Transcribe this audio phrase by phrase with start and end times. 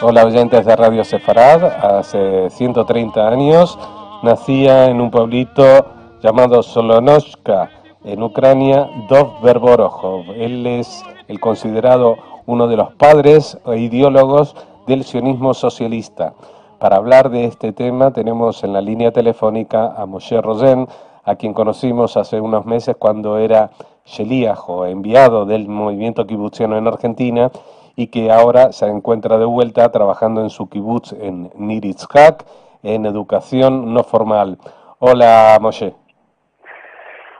[0.00, 3.78] Hola oyentes de Radio Sefarad, hace 130 años
[4.22, 5.86] nacía en un pueblito
[6.22, 7.68] llamado Solonoshka,
[8.02, 10.30] en Ucrania, Dov Verborojov.
[10.34, 14.56] Él es el considerado uno de los padres e ideólogos
[14.86, 16.32] del sionismo socialista.
[16.82, 20.88] Para hablar de este tema tenemos en la línea telefónica a Moshe Rosen,
[21.22, 23.70] a quien conocimos hace unos meses cuando era
[24.04, 27.52] Sheliajo, enviado del movimiento kibutziano en Argentina
[27.94, 32.44] y que ahora se encuentra de vuelta trabajando en su kibutz en Niritzhak
[32.82, 34.58] en educación no formal.
[34.98, 35.94] Hola Moshe.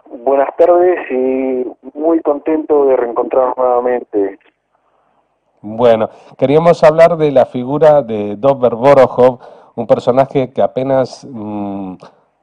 [0.07, 1.67] Buenas tardes y
[1.99, 4.39] muy contento de reencontrarnos nuevamente.
[5.65, 9.39] Bueno, queríamos hablar de la figura de Dover Borohov,
[9.77, 11.95] un personaje que apenas mm,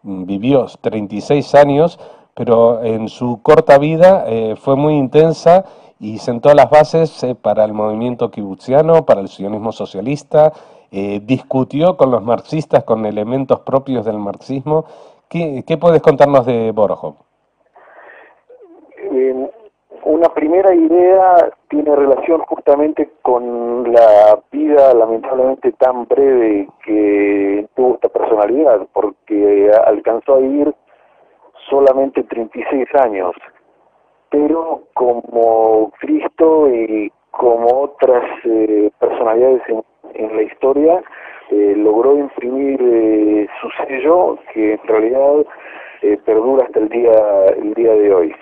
[0.04, 2.00] vivió 36 años,
[2.34, 5.66] pero en su corta vida eh, fue muy intensa
[6.00, 10.54] y sentó las bases eh, para el movimiento kibutziano, para el sionismo socialista,
[10.90, 14.86] eh, discutió con los marxistas con elementos propios del marxismo.
[15.28, 17.16] ¿Qué, qué puedes contarnos de Borohov?
[20.10, 28.10] Una primera idea tiene relación justamente con la vida lamentablemente tan breve que tuvo esta
[28.10, 30.74] personalidad, porque alcanzó a vivir
[31.70, 33.36] solamente 36 años,
[34.32, 39.62] pero como Cristo y como otras eh, personalidades
[40.16, 41.04] en, la historia,
[41.52, 45.46] eh, logró imprimir eh, su sello que en realidad
[46.26, 48.36] perdura hasta el día, el día de hoy.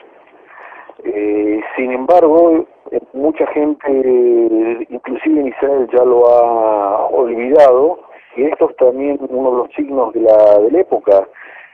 [1.04, 8.00] Eh, sin embargo, eh, mucha gente, inclusive en ya lo ha olvidado,
[8.36, 11.28] y esto es también uno de los signos de la, de la época,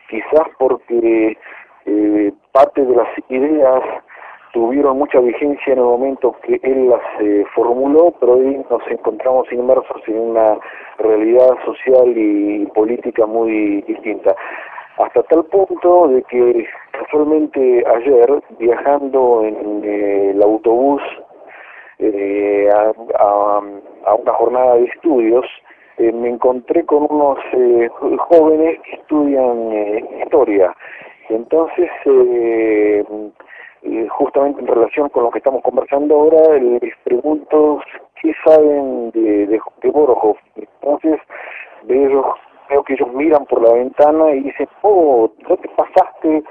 [0.10, 1.38] quizás porque
[1.86, 3.82] eh, parte de las ideas
[4.52, 7.02] tuvieron mucha vigencia en el momento que él las
[7.56, 10.60] formuló, pero hoy nos encontramos inmersos en una
[11.00, 14.36] realidad social y política muy distinta
[14.98, 21.02] hasta tal punto de que casualmente ayer, viajando en eh, el autobús
[22.00, 22.70] eh,
[23.20, 25.46] a, una jornada de estudios,
[25.98, 27.40] eh, me encontré con unos
[28.30, 29.72] jóvenes que estudian
[30.24, 30.76] historia.
[31.30, 31.90] Entonces,
[34.10, 37.82] justamente en relación con lo que estamos conversando ahora, les pregunto
[38.22, 40.36] qué saben de, de, de.
[40.56, 41.20] Entonces,
[41.84, 42.26] de ellos
[42.70, 46.44] veo que ellos miran por la ventana y dicen, oh, no te pasaste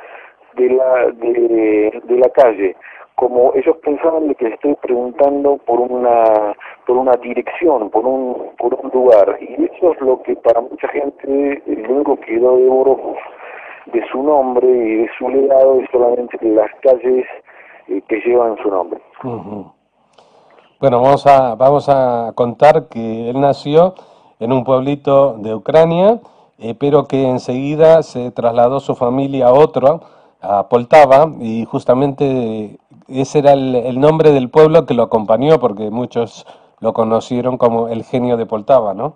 [0.55, 2.77] de la, de, la calle
[3.15, 6.55] como ellos pensaban de que estoy preguntando por una
[6.87, 9.39] por una dirección, por un por un lugar.
[9.41, 13.15] Y eso es lo que para mucha gente lo único que quedó de oro
[13.87, 17.27] de su nombre y de su legado es solamente las calles
[17.89, 19.01] eh, que llevan su nombre.
[20.81, 23.95] Bueno, vamos a vamos a contar que él nació
[24.43, 26.21] en un pueblito de Ucrania,
[26.59, 30.01] eh, pero que enseguida se trasladó su familia a otro,
[30.41, 32.77] a Poltava, y justamente
[33.09, 36.45] ese era el, nombre del pueblo que lo acompañó, porque muchos
[36.81, 39.15] lo conocieron como el genio de Poltava, ¿no?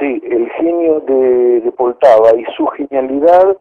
[0.00, 3.56] Sí, el genio de, Poltava y su genialidad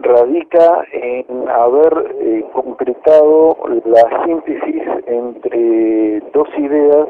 [0.00, 7.06] radica en haber eh, concretado la síntesis entre dos ideas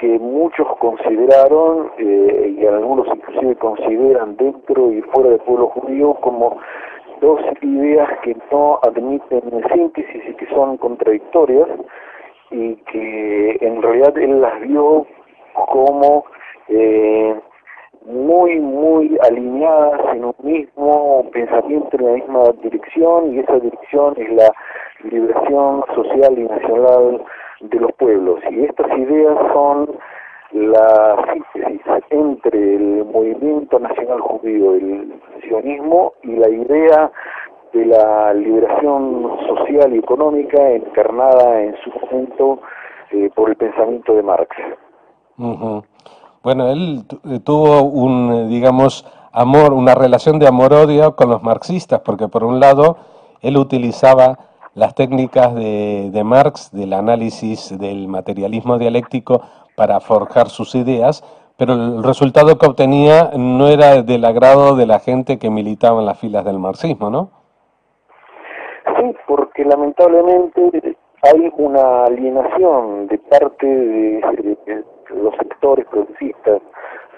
[0.00, 6.56] que muchos consideraron, eh, y algunos inclusive consideran dentro y fuera del pueblo judío, como
[7.20, 9.42] dos ideas que no admiten
[9.74, 11.68] síntesis y que son contradictorias,
[12.50, 15.06] y que en realidad él las vio
[15.52, 16.24] como
[16.68, 17.34] eh,
[18.06, 24.32] muy, muy alineadas en un mismo pensamiento, en la misma dirección, y esa dirección es
[24.32, 24.50] la
[25.04, 27.22] liberación social y nacional
[27.60, 28.40] de los pueblos.
[28.50, 29.90] Y estas ideas son
[30.52, 31.80] la síntesis
[32.10, 37.12] entre el movimiento nacional judío, el sionismo, y la idea
[37.72, 42.58] de la liberación social y económica encarnada en su momento
[43.12, 44.56] eh, por el pensamiento de Marx.
[46.42, 52.00] Bueno, él eh, tuvo un, eh, digamos, amor, una relación de amor-odio con los marxistas,
[52.00, 52.96] porque por un lado
[53.40, 59.42] él utilizaba las técnicas de, de, Marx, del análisis del materialismo dialéctico
[59.76, 61.24] para forjar sus ideas,
[61.56, 66.06] pero el resultado que obtenía no era del agrado de la gente que militaba en
[66.06, 67.30] las filas del marxismo, ¿no?
[68.98, 76.62] Sí, porque lamentablemente hay una alienación de parte de, los sectores progresistas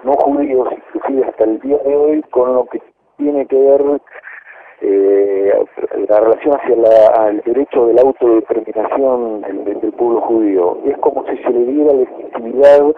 [0.02, 2.82] no judíos, inclusive hasta el día de hoy, con lo que
[3.18, 4.00] tiene que ver
[4.82, 5.52] eh,
[6.08, 10.78] la relación hacia la, el derecho de la autodeterminación del, del, pueblo judío.
[10.84, 12.92] Es como si se le diera legitimidad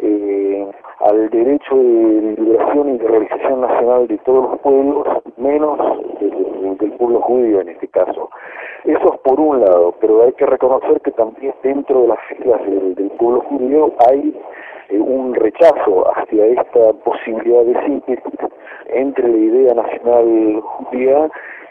[0.00, 0.66] eh,
[1.00, 5.06] al derecho de liberación y de realización nacional de todos los pueblos,
[5.36, 5.78] menos
[6.20, 8.30] del, pueblo judío en este caso.
[8.84, 12.60] Eso es por un lado, pero hay que reconocer que también dentro de las filas
[12.66, 14.38] del, pueblo judío hay
[14.88, 18.24] eh, un rechazo hacia esta posibilidad de síntesis
[18.88, 21.30] entre la idea nacional judía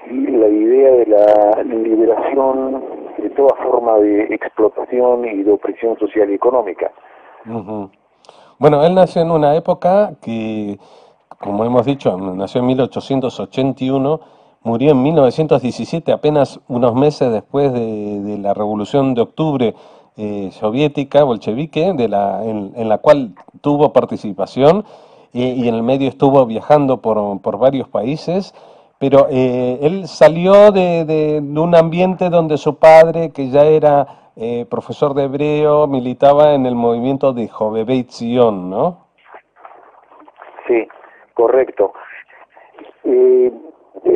[0.10, 2.84] y la idea de la liberación
[3.18, 6.92] de toda forma de explotación y de opresión social y económica.
[8.60, 10.80] Bueno, él nació en una época que,
[11.40, 14.20] como hemos dicho, nació en 1881,
[14.64, 19.76] murió en 1917, apenas unos meses después de, la Revolución de Octubre
[20.18, 24.84] eh, soviética, bolchevique, de la, en, la cual tuvo participación
[25.34, 28.54] y en el medio estuvo viajando por, por varios países.
[29.00, 34.66] Pero eh, él salió de, de, un ambiente donde su padre, que ya era eh,
[34.70, 39.06] profesor de hebreo, militaba en el movimiento de Jovebeit Zion, ¿no?
[40.68, 40.88] Sí,
[41.36, 41.94] correcto.
[43.04, 43.52] Eh,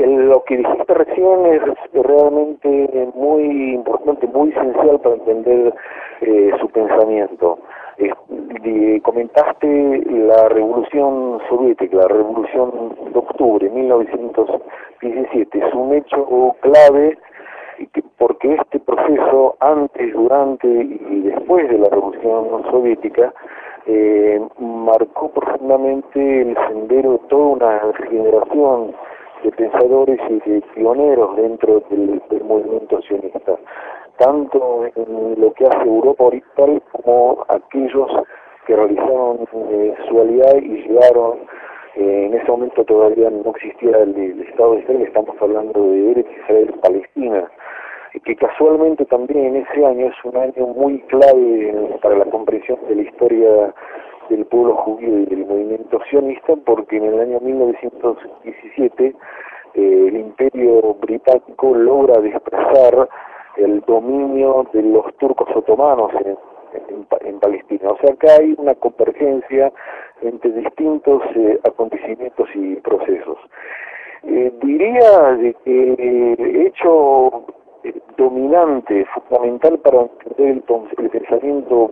[0.05, 1.61] lo que dijiste recién es
[1.93, 5.73] realmente muy importante, muy esencial para entender
[6.21, 7.59] eh, su pensamiento.
[9.03, 17.17] comentaste la revolución soviética, la revolución de octubre de 1917, es un hecho clave
[18.17, 23.33] porque este proceso antes, durante y después de la Revolución Soviética
[23.87, 28.93] eh, marcó profundamente el sendero de toda una generación
[29.43, 33.57] de pensadores y de pioneros dentro del, movimiento sionista,
[34.17, 38.09] tanto en lo que hace Europa Oriental como aquellos
[38.65, 41.39] que realizaron eh, su alianza y llegaron
[41.95, 46.29] eh, en ese momento todavía no existía el, Estado de Israel, estamos hablando de Eretz
[46.43, 47.51] Israel Palestina,
[48.23, 52.95] que casualmente también en ese año es un año muy clave para la comprensión de
[52.95, 53.73] la historia
[54.31, 59.13] del pueblo judío y del movimiento sionista, porque en el año 1917 eh,
[59.73, 63.09] el imperio británico logra desprezar
[63.57, 66.37] el dominio de los turcos otomanos en,
[67.39, 67.91] Palestina.
[67.91, 69.73] O sea, acá hay una convergencia
[70.21, 73.37] entre distintos eh, acontecimientos y procesos.
[74.23, 75.93] Eh, diría de que
[76.37, 76.73] el
[77.83, 80.63] hecho dominante, fundamental para entender
[80.97, 81.87] el, pensamiento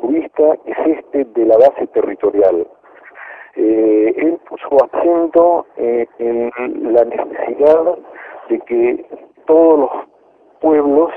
[0.00, 2.66] jurista es este de la base territorial.
[3.56, 7.98] Eh, él puso acento en la necesidad
[8.48, 9.06] de que
[9.46, 9.90] todos los
[10.60, 11.10] pueblos,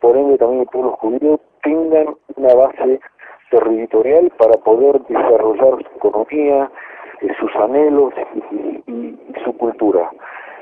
[0.00, 3.00] por ende también el pueblo judío, tengan una base
[3.50, 6.70] territorial para poder desarrollar su economía,
[7.20, 8.12] eh, sus anhelos
[8.86, 10.10] y, su cultura.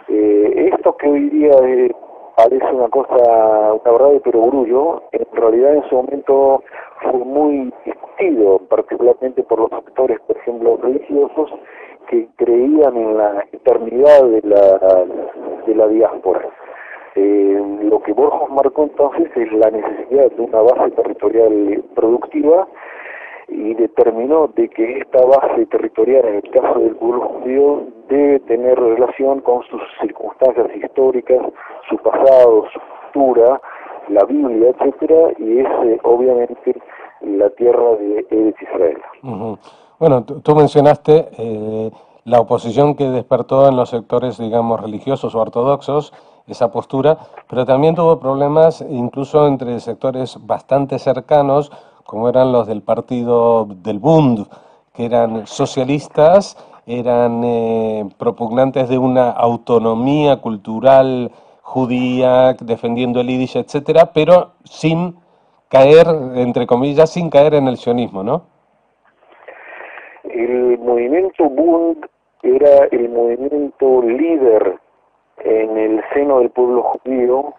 [0.08, 1.52] Eh, esto que hoy día
[2.42, 6.62] parece una cosa, una verdad de perogrullo, en realidad en su momento
[7.02, 11.50] fue muy discutido, particularmente por los actores, por ejemplo, religiosos,
[12.08, 15.04] que creían en la eternidad de la,
[15.66, 16.48] de la diáspora.
[17.14, 22.66] Eh, lo que Borges marcó entonces es la necesidad de una base territorial productiva
[23.50, 28.78] y determinó de que esta base territorial, en el caso del pueblo judío, debe tener
[28.78, 31.38] relación con sus circunstancias históricas,
[31.88, 32.80] su pasado, su
[33.12, 33.60] cultura,
[34.08, 36.76] la Biblia, etcétera, y es eh, obviamente
[37.22, 38.98] la tierra de Eretz Israel.
[39.98, 41.90] Bueno, tú mencionaste eh,
[42.24, 46.12] la oposición que despertó en los sectores, digamos, religiosos o ortodoxos,
[46.46, 51.70] esa postura, pero también tuvo problemas incluso entre sectores bastante cercanos,
[52.10, 54.44] como eran los del partido del Bund,
[54.92, 61.30] que eran socialistas, eran eh, propugnantes de una autonomía cultural
[61.62, 65.14] judía, defendiendo el Yiddish, etcétera, pero sin
[65.68, 68.42] caer, entre comillas, sin caer en el sionismo, ¿no?
[70.24, 72.04] El movimiento Bund
[72.42, 74.80] era el movimiento líder
[75.44, 77.54] en el seno del pueblo judío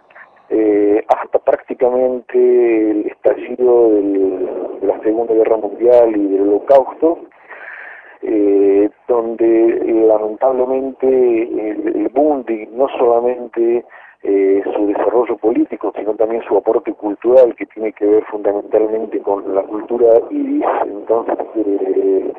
[0.51, 7.20] eh, hasta prácticamente el estallido de la Segunda Guerra Mundial y del Holocausto,
[8.22, 12.12] eh, donde lamentablemente el, el
[12.74, 13.86] no solamente
[14.24, 19.55] eh, su desarrollo político, sino también su aporte cultural que tiene que ver fundamentalmente con
[19.55, 22.31] la cultura iris, entonces eh,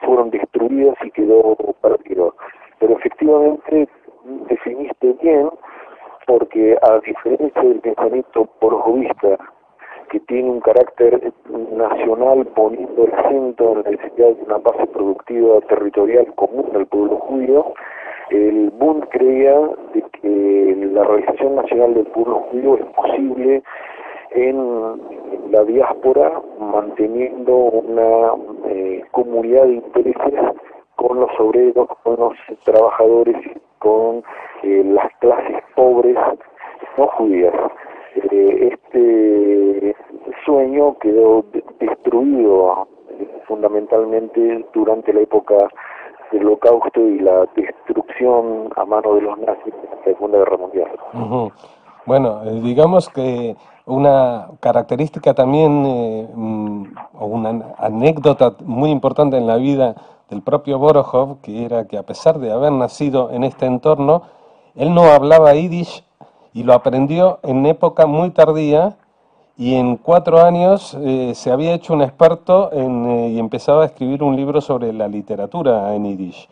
[0.00, 2.34] fueron destruidas y quedó perdido.
[2.80, 3.88] Pero efectivamente
[4.48, 5.48] definiste bien,
[6.26, 9.38] porque a diferencia del pensamiento porjovista,
[10.10, 11.32] que tiene un carácter
[11.72, 17.18] nacional poniendo el centro en la necesidad de una base productiva territorial común al pueblo
[17.18, 17.74] judío,
[18.30, 19.58] el Bund creía
[19.94, 23.62] de que la realización nacional del pueblo judío es posible
[24.32, 28.32] en la diáspora manteniendo una
[28.68, 30.34] eh, comunidad de intereses
[30.96, 33.36] con los obreros, con los trabajadores,
[33.86, 34.22] con
[34.64, 36.16] eh, las clases pobres
[36.98, 37.54] no judías.
[38.32, 39.96] Eh, este
[40.44, 41.44] sueño quedó
[41.78, 42.88] destruido
[43.46, 45.54] fundamentalmente durante la época
[46.32, 50.90] del holocausto y la destrucción a mano de los nazis en la Segunda Guerra Mundial.
[52.06, 56.84] Bueno, eh, digamos que una característica también eh, mm,
[57.20, 59.94] o una anécdota muy importante en la vida
[60.30, 64.22] del propio Borohov, que era que a pesar de haber nacido en este entorno,
[64.74, 66.04] él no hablaba yiddish
[66.52, 68.96] y lo aprendió en época muy tardía
[69.58, 74.22] y en cuatro años eh, se había hecho un experto eh, y empezaba a escribir
[74.22, 76.48] un libro sobre la literatura en Yiddish.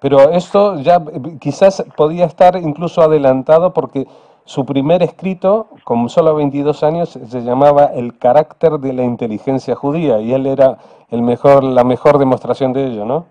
[0.00, 4.06] pero esto ya eh, quizás podía estar incluso adelantado porque
[4.48, 10.20] su primer escrito, con solo 22 años, se llamaba El carácter de la inteligencia judía
[10.20, 10.78] y él era
[11.10, 13.26] el mejor, la mejor demostración de ello, ¿no?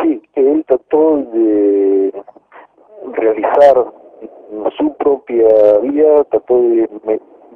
[0.00, 2.12] Sí, él trató de
[3.12, 3.86] realizar
[4.78, 6.88] su propia vida trató de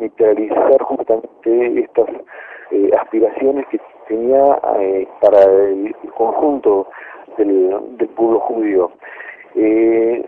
[0.00, 2.08] materializar justamente estas
[2.72, 6.88] eh, aspiraciones que tenía eh, para el, conjunto
[7.38, 8.90] del, pueblo judío.
[9.54, 10.26] Eh,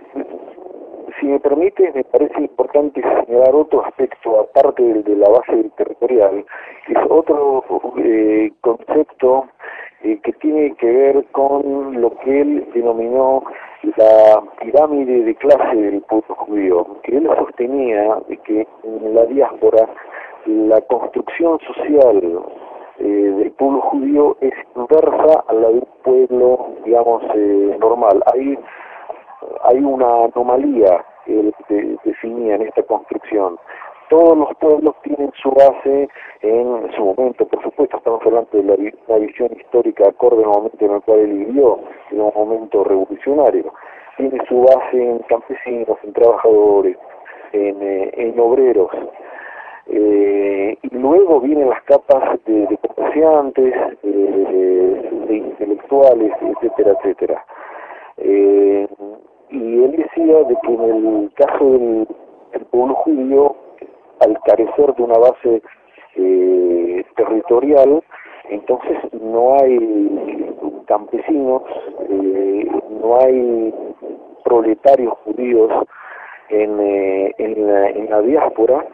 [1.20, 6.44] si me permite, me parece importante señalar otro aspecto, aparte del de la base territorial,
[6.86, 7.64] que es otro
[8.60, 9.46] concepto
[10.02, 13.42] que tiene que ver con lo que él denominó
[13.96, 19.88] la pirámide de clase del pueblo judío, que él sostenía que en la diáspora
[20.46, 22.20] la construcción social
[22.98, 28.22] eh, del pueblo judío es inversa a la de un pueblo, digamos, eh, normal.
[28.32, 28.58] Hay,
[29.64, 31.54] hay una anomalía, él
[32.04, 33.58] definía en esta construcción.
[34.10, 36.08] Todos los pueblos tienen su base
[36.42, 40.92] en su momento, por supuesto, estamos hablando de la, visión histórica acorde al momento en
[40.92, 41.78] el cual él vivió,
[42.10, 43.72] en un momento revolucionario,
[44.18, 46.98] tiene su base en campesinos, en trabajadores,
[47.52, 48.90] en, eh, obreros,
[49.86, 57.44] eh, y luego vienen las capas de, comerciantes, de, intelectuales, etcétera, etcétera.
[58.18, 58.86] Eh,
[59.54, 63.56] y él decía de que en el caso del pueblo judío
[64.20, 65.62] al carecer de una base
[66.16, 68.02] eh, territorial,
[68.50, 70.54] entonces no hay
[70.86, 71.62] campesinos,
[72.08, 72.68] eh,
[73.00, 73.74] no hay
[74.44, 75.70] proletarios judíos
[76.50, 78.86] en, eh, en, la, diáspora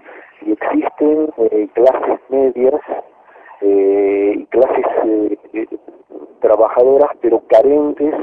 [0.42, 1.28] y existen
[1.74, 2.80] clases medias
[3.62, 4.86] y clases
[6.40, 8.14] trabajadoras pero carentes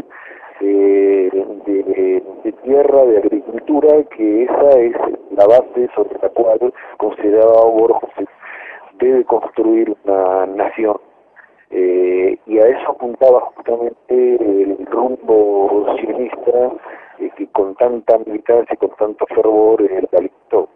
[0.59, 2.23] de,
[2.63, 4.93] tierra, de agricultura, que esa es
[5.31, 8.27] la base sobre la cual consideraba Borges
[8.99, 10.97] debe construir una nación.
[11.69, 16.71] Eh, y a eso apuntaba justamente el rumbo sionista
[17.19, 20.69] eh, que con tanta militancia y con tanto fervor eh, realizó.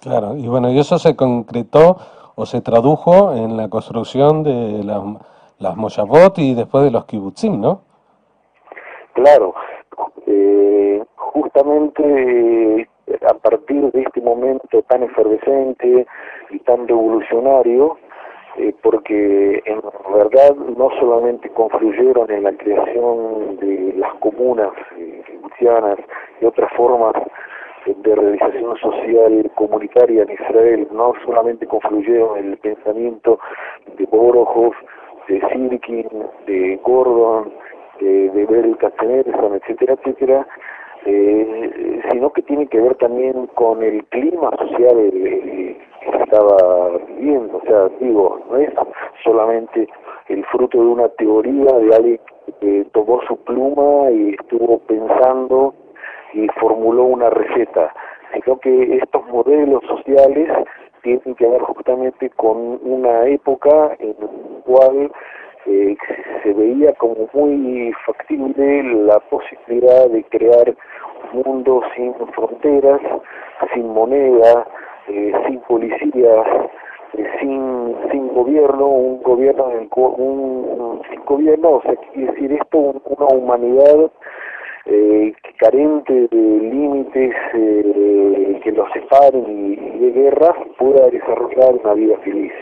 [0.00, 1.96] Claro, y bueno, y eso se concretó
[2.34, 5.02] o se tradujo en la construcción de las,
[5.58, 7.91] las Moyavot y después de los kibbutzim, ¿no?
[9.14, 9.54] Claro,
[10.26, 12.88] eh, justamente
[13.28, 16.06] a partir de este momento tan efervescente
[16.50, 17.98] y tan revolucionario,
[18.56, 19.80] eh, porque en
[20.14, 25.22] verdad no solamente confluyeron en la creación de las comunas eh,
[26.40, 27.14] y otras formas
[27.86, 33.38] de realización social comunitaria en Israel, no solamente confluyeron el pensamiento
[33.96, 34.72] de Borohov,
[35.28, 36.08] de Sirkin,
[36.46, 37.52] de Gordon,
[38.02, 40.46] de ver el Katzenelson, etcétera, etcétera,
[41.04, 45.76] eh, sino que tiene que ver también con el clima social que
[46.22, 47.58] estaba viviendo.
[47.58, 48.70] O sea, digo, no es
[49.24, 49.88] solamente
[50.28, 52.20] el fruto de una teoría de alguien
[52.60, 55.74] que tomó su pluma y estuvo pensando
[56.32, 57.92] y formuló una receta,
[58.32, 60.48] sino que estos modelos sociales
[61.02, 64.28] tienen que ver justamente con una época en la
[64.64, 65.12] cual
[65.66, 65.96] eh,
[66.42, 70.74] se veía como muy factible la posibilidad de crear
[71.32, 73.00] un mundo sin fronteras,
[73.72, 74.66] sin moneda,
[75.08, 76.46] eh, sin policías,
[77.14, 82.52] eh, sin, sin gobierno, un gobierno en el, un, sin gobierno, o sea, quiere decir
[82.52, 84.10] esto, una humanidad
[84.86, 92.16] eh, carente de límites eh, que los separen y, de guerras pueda desarrollar una vida
[92.18, 92.52] feliz.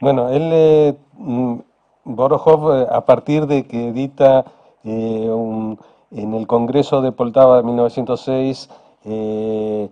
[0.00, 1.58] Bueno, él, eh, mm,
[2.04, 4.44] Borohov, eh, a partir de que edita
[4.84, 5.76] en
[6.10, 8.70] el Congreso de Poltava de 1906,
[9.04, 9.90] el,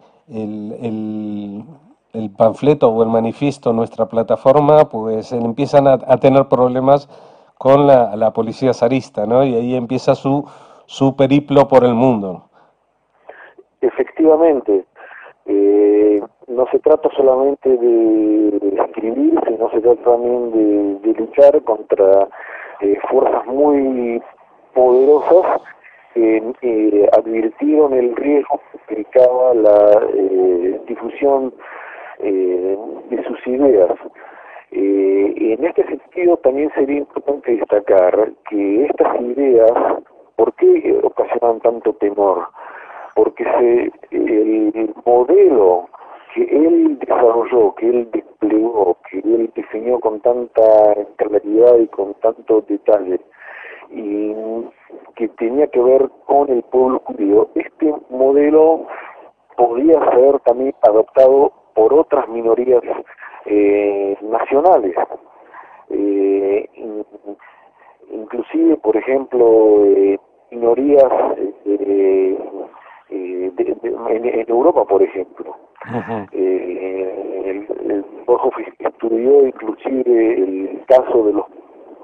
[2.12, 7.08] el, panfleto o el manifiesto, nuestra plataforma, pues empiezan a, tener problemas
[7.58, 9.44] con la, la, policía zarista, ¿no?
[9.44, 10.46] Y ahí empieza su,
[10.86, 12.48] su periplo por el mundo.
[13.80, 14.86] Efectivamente,
[15.44, 22.28] eh, no se trata solamente de escribir, sino se trata también de, luchar contra
[22.80, 24.22] eh, fuerzas muy
[24.74, 25.62] poderosas
[26.14, 30.00] que eh, advirtieron el riesgo que implicaba la
[30.86, 31.52] difusión
[32.18, 33.92] de sus ideas.
[34.70, 39.72] en este sentido también sería importante destacar que estas ideas,
[40.36, 42.46] ¿por qué ocasionan tanto temor?
[43.16, 45.88] porque se, el modelo
[46.36, 50.62] que él desarrolló, que él desplegó, que él diseñó con tanta
[51.16, 53.18] claridad y con tanto detalle,
[53.88, 54.34] y
[55.14, 58.86] que tenía que ver con el pueblo judío, este modelo
[59.56, 62.82] podía ser también adoptado por otras minorías
[63.46, 64.94] eh, nacionales.
[65.88, 66.68] Eh,
[68.10, 70.18] inclusive, por ejemplo, eh,
[70.50, 71.12] minorías
[71.64, 72.38] eh,
[73.08, 75.65] eh, en, Europa, por ejemplo.
[76.32, 78.04] Eh, el, el
[78.78, 81.44] estudió inclusive el caso de los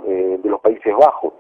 [0.07, 1.35] eh, de los Países Bajos.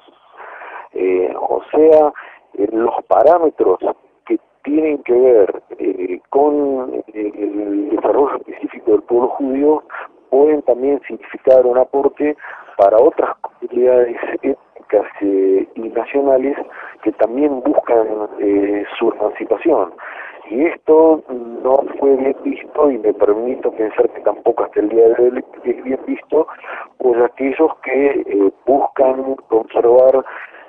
[0.92, 2.12] Eh, o sea,
[2.54, 3.78] eh, los parámetros
[4.26, 9.82] que tienen que ver eh, con el desarrollo específico del pueblo judío
[10.30, 12.36] pueden también significar un aporte
[12.76, 16.56] para otras comunidades étnicas y nacionales
[17.02, 18.06] que también buscan
[18.40, 19.92] eh, su emancipación.
[20.52, 25.08] Y esto no fue bien visto y me permito pensar que tampoco hasta el día
[25.08, 26.46] de hoy es bien visto
[26.98, 30.22] por aquellos que eh, buscan conservar,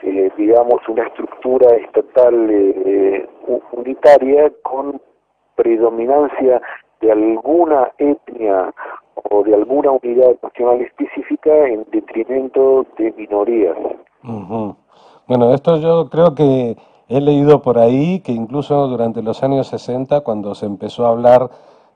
[0.03, 3.27] eh, digamos, una estructura estatal
[3.73, 5.01] unitaria con
[5.55, 6.61] predominancia
[7.01, 8.73] de alguna etnia
[9.31, 13.75] o de alguna unidad nacional específica en detrimento de minorías.
[15.27, 16.77] Bueno, esto yo creo que
[17.17, 21.49] he leído por ahí que incluso durante los años 60, cuando se empezó a hablar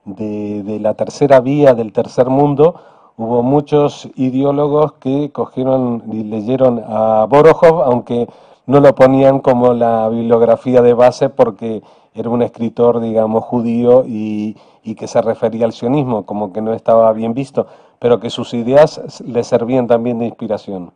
[0.05, 2.75] de, de la tercera vía del tercer mundo,
[3.17, 8.27] hubo muchos ideólogos que cogieron y leyeron a Borojov, aunque
[8.67, 11.81] no lo ponían como la bibliografía de base porque
[12.13, 14.55] era un escritor, digamos, judío y,
[14.97, 17.67] que se refería al sionismo, como que no estaba bien visto,
[17.99, 20.91] pero que sus ideas le servían también de inspiración.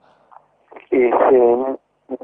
[0.92, 1.12] Eh,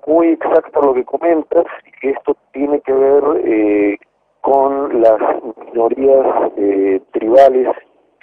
[0.06, 1.66] muy exacto lo que comentas,
[2.02, 3.98] que esto tiene que ver eh,
[4.42, 5.20] con las
[5.66, 7.68] minorías eh, tribales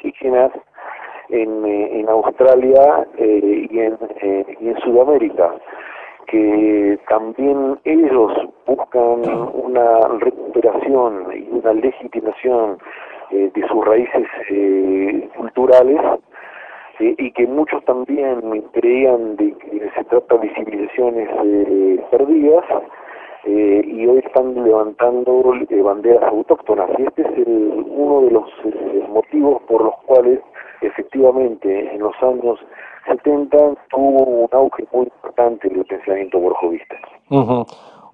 [0.02, 0.52] indígenas
[1.30, 5.54] en, eh, en Australia eh, y, en, eh, y en Sudamérica,
[6.26, 8.32] que también ellos
[8.66, 12.78] buscan una recuperación y una legitimación
[13.30, 14.26] eh, de sus raíces
[17.00, 18.40] eh, y que muchos también
[18.72, 22.64] creían de que se trata de civilizaciones eh, perdidas
[23.46, 28.48] eh, y hoy están levantando eh, banderas autóctonas y este es el, uno de los
[28.64, 30.40] eh, motivos por los cuales
[30.80, 32.58] efectivamente en los años
[33.06, 33.56] 70
[33.90, 36.96] tuvo un auge muy importante el pensamiento borjovista.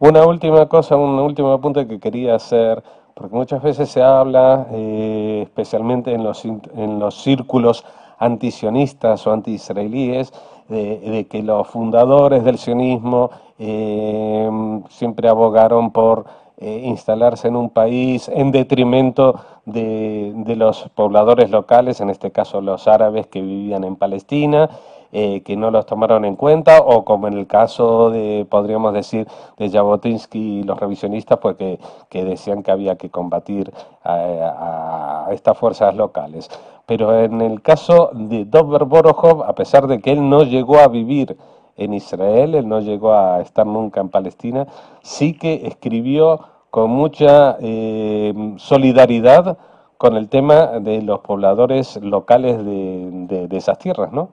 [0.01, 2.83] Una última cosa, un último apunte que quería hacer,
[3.15, 7.85] porque muchas veces se habla, eh, especialmente en los, en los círculos
[8.21, 10.33] antisionistas o anti-israelíes,
[10.69, 14.49] de, que los fundadores del sionismo eh,
[14.89, 16.27] siempre abogaron por
[16.59, 22.61] eh, instalarse en un país en detrimento de, de, los pobladores locales, en este caso
[22.61, 24.71] los árabes que vivían en Palestina,
[25.13, 29.27] eh, que no los tomaron en cuenta, o como en el caso de, podríamos decir,
[29.57, 33.73] de Jabotinsky y los revisionistas, pues que, decían que había que combatir
[34.05, 36.49] a estas fuerzas locales.
[36.91, 40.89] Pero en el caso de Dober Borohov, a pesar de que él no llegó a
[40.89, 41.37] vivir
[41.77, 44.67] en Israel, él no llegó a estar nunca en Palestina,
[45.01, 49.57] sí que escribió con mucha eh, solidaridad
[49.99, 54.31] con el tema de los pobladores locales de, de, esas tierras, ¿no?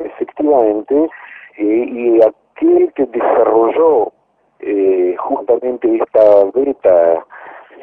[0.00, 1.08] Efectivamente,
[1.56, 4.12] eh, y aquel que desarrolló
[4.58, 7.24] eh, justamente esta beta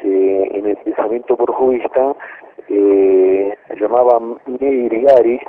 [0.04, 2.14] eh, en el pensamiento porjovista
[2.70, 5.40] eh, se llamaba Meir Gari,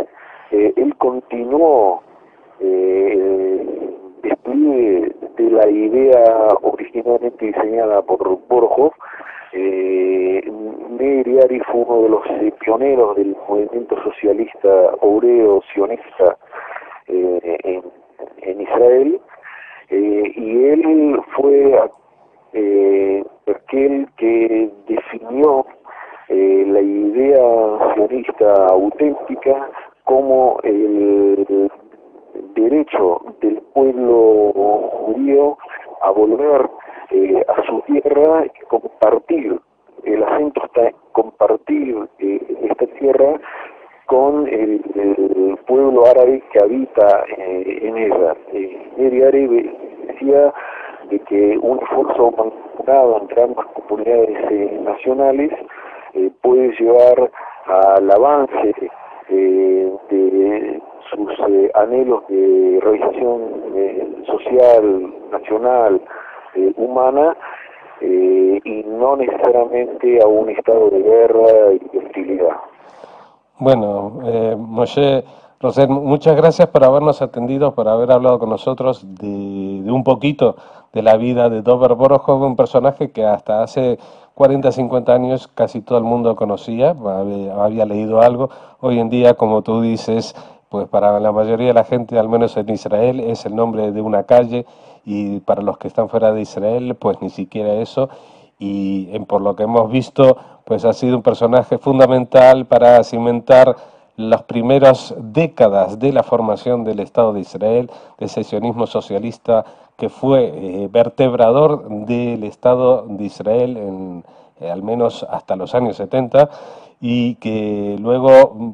[0.51, 2.01] eh, él continuó
[2.59, 8.91] eh, el despliegue de la idea originalmente diseñada por Borjov.
[9.53, 10.41] Eh,
[11.67, 14.69] fue uno de los pioneros del movimiento socialista
[15.01, 16.37] obrero sionista
[17.07, 17.83] eh, en,
[18.41, 19.21] en Israel
[19.89, 21.79] y él fue
[23.47, 25.65] aquel que definió
[26.31, 29.69] eh, la idea sionista auténtica
[30.05, 31.69] como el
[32.55, 34.51] derecho del pueblo
[35.05, 35.57] judío
[36.01, 36.69] a volver
[37.11, 39.59] eh, a su tierra y compartir,
[40.03, 43.39] el acento está en compartir eh, esta tierra
[44.05, 44.81] con el,
[45.67, 48.35] pueblo árabe que habita eh, en ella.
[48.51, 49.73] Eh, Árabe
[50.07, 50.53] decía
[51.09, 55.51] de que un esfuerzo mancomunado entre ambas comunidades nacionales
[56.41, 57.31] puede llevar
[57.65, 58.73] al avance
[59.29, 61.29] de sus
[61.75, 63.41] anhelos de realización
[64.25, 66.01] social, nacional,
[66.75, 67.35] humana,
[68.01, 72.57] y no necesariamente a un estado de guerra y de hostilidad.
[73.59, 75.23] Bueno, eh, Moshe
[75.59, 79.27] Roser, muchas gracias por habernos atendido, por haber hablado con nosotros de,
[79.91, 80.55] un poquito
[80.93, 83.97] de la vida de Dover Borojov, un personaje que hasta hace
[84.35, 88.49] 40, 50 años casi todo el mundo conocía, había, leído algo.
[88.79, 90.35] Hoy en día, como tú dices,
[90.69, 94.01] pues para la mayoría de la gente, al menos en Israel, es el nombre de
[94.01, 94.65] una calle
[95.05, 98.09] y para los que están fuera de Israel, pues ni siquiera eso.
[98.59, 103.75] Y por lo que hemos visto, pues ha sido un personaje fundamental para cimentar
[104.17, 109.65] las primeras décadas de la formación del Estado de Israel, del secesionismo socialista
[110.01, 114.23] que fue eh, vertebrador del Estado de Israel
[114.59, 116.49] eh, al menos hasta los años 70
[116.99, 118.73] y que luego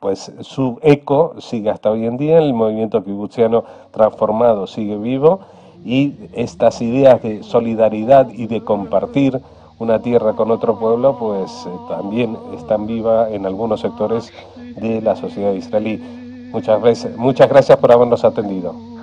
[0.00, 5.38] pues su eco sigue hasta hoy en día, el movimiento kibutziano transformado sigue vivo
[5.84, 9.40] y estas ideas de solidaridad y de compartir
[9.78, 15.14] una tierra con otro pueblo, pues eh, también están viva en algunos sectores de la
[15.14, 16.02] sociedad israelí.
[16.50, 18.95] Muchas veces, muchas gracias por habernos atendido.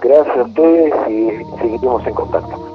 [0.00, 2.71] Gracias a ustedes y seguiremos en contacto.